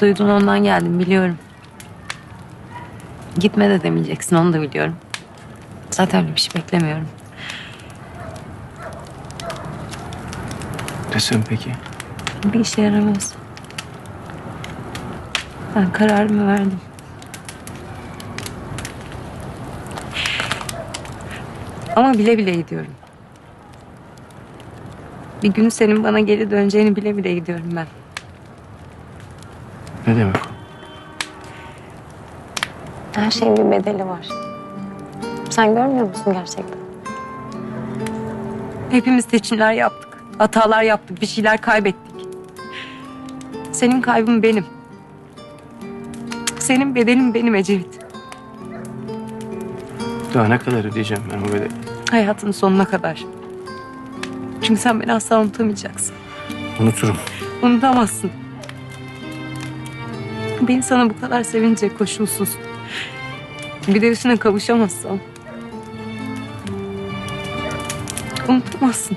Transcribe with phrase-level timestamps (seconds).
[0.00, 1.38] Duydun ondan geldim biliyorum.
[3.38, 4.96] Gitme de demeyeceksin onu da biliyorum.
[5.90, 7.08] Zaten öyle bir şey beklemiyorum.
[11.14, 11.70] Desem peki.
[12.44, 13.34] Bir işe yaramaz.
[15.76, 16.80] Ben kararımı verdim.
[21.96, 22.94] Ama bile bile gidiyorum.
[25.42, 27.86] Bir gün senin bana geri döneceğini bile bile gidiyorum ben.
[30.06, 30.50] Ne demek o?
[33.20, 34.28] Her şeyin bir bedeli var.
[35.50, 36.80] Sen görmüyor musun gerçekten?
[38.90, 40.22] Hepimiz seçimler yaptık.
[40.38, 41.20] Hatalar yaptık.
[41.20, 42.26] Bir şeyler kaybettik.
[43.72, 44.66] Senin kaybın benim.
[46.58, 47.98] Senin bedelin benim Ecevit.
[50.34, 51.70] Daha ne kadar ödeyeceğim ben o bedeli?
[52.10, 53.24] Hayatın sonuna kadar.
[54.62, 56.14] Çünkü sen beni asla unutamayacaksın.
[56.80, 57.16] Unuturum.
[57.62, 58.30] Unutamazsın.
[60.68, 62.56] Beni sana bu kadar sevince koşulsuz.
[63.88, 65.18] Bir de üstüne kavuşamazsam.
[68.48, 69.16] Unutamazsın.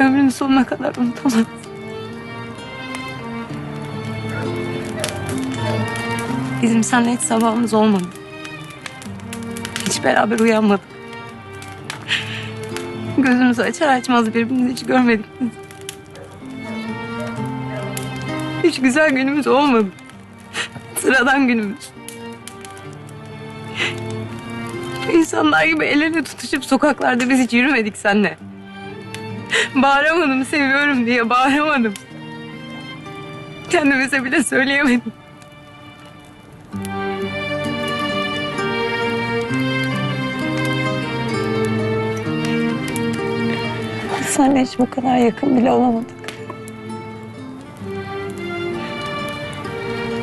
[0.00, 1.46] Ömrünün sonuna kadar unutamazsın.
[6.62, 8.04] Bizim seninle hiç sabahımız olmadı.
[9.86, 10.86] Hiç beraber uyanmadık.
[13.18, 15.65] Gözümüzü açar açmaz birbirimizi hiç görmedik biz.
[18.64, 19.86] Hiç güzel günümüz olmadı.
[20.98, 21.90] Sıradan günümüz.
[25.12, 28.38] İnsanlar gibi el ele tutuşup sokaklarda biz hiç yürümedik seninle.
[29.74, 31.94] Bağıramadım seviyorum diye bağıramadım.
[33.70, 35.12] Kendimize bile söyleyemedim.
[44.28, 46.25] Senle hiç bu kadar yakın bile olamadık.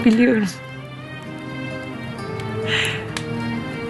[0.06, 0.48] Biliyorum.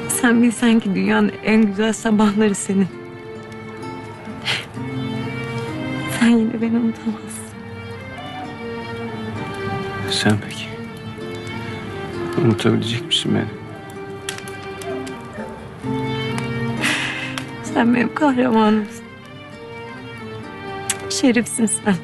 [0.09, 2.87] Sen bilsen ki dünyanın en güzel sabahları senin.
[6.19, 7.43] Sen yine beni unutamazsın.
[10.11, 10.63] Sen peki.
[12.45, 13.47] Unutabilecek misin beni?
[17.63, 19.03] Sen benim kahramanımsın.
[21.09, 21.95] Şerifsin sen.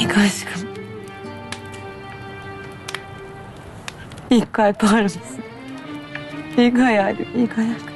[0.00, 0.71] İlk aşkım.
[4.32, 5.22] İlk kalp ağrımsın.
[6.56, 7.92] İlk hayalim, ilk kırıklığımsın.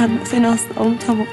[0.00, 1.26] Ben seni asla unutamam.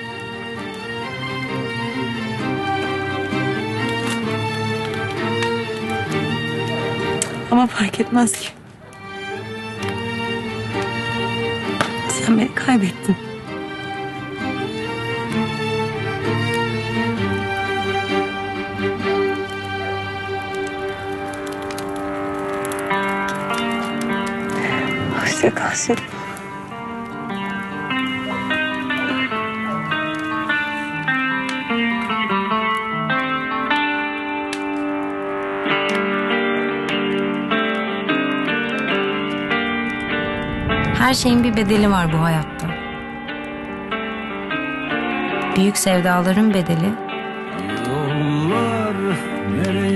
[7.51, 8.49] Ama fark etmez ki.
[12.09, 13.28] Sen beni kaybettin.
[25.39, 26.03] Hoşça kal Şerif.
[40.97, 42.67] Her şeyin bir bedeli var bu hayatta.
[45.55, 46.93] Büyük sevdaların bedeli,